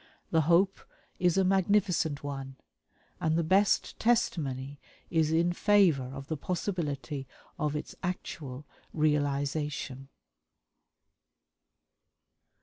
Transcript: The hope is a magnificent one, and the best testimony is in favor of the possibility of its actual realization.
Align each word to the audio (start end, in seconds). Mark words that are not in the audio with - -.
The 0.31 0.41
hope 0.41 0.79
is 1.19 1.37
a 1.37 1.43
magnificent 1.43 2.23
one, 2.23 2.55
and 3.19 3.35
the 3.37 3.43
best 3.43 3.99
testimony 3.99 4.79
is 5.11 5.31
in 5.31 5.53
favor 5.53 6.05
of 6.05 6.25
the 6.27 6.37
possibility 6.37 7.27
of 7.59 7.75
its 7.75 7.93
actual 8.01 8.65
realization. 8.93 10.07